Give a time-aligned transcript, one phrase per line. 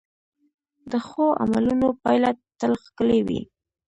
[0.91, 3.41] د ښو عملونو پایله تل ښکلې وي.